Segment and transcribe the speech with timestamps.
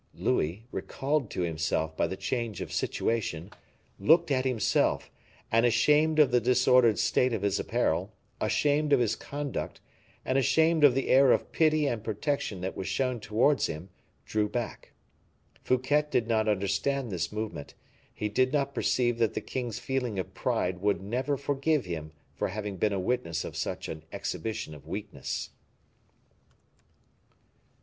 [0.15, 3.51] Louis, recalled to himself by the change of situation,
[3.99, 5.11] looked at himself,
[5.51, 9.79] and ashamed of the disordered state of his apparel, ashamed of his conduct,
[10.25, 13.89] and ashamed of the air of pity and protection that was shown towards him,
[14.25, 14.93] drew back.
[15.61, 17.75] Fouquet did not understand this movement;
[18.11, 22.47] he did not perceive that the king's feeling of pride would never forgive him for
[22.47, 25.51] having been a witness of such an exhibition of weakness.